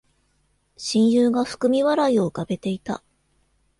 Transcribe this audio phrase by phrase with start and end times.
[0.77, 3.03] 親友が含み笑いを浮かべていた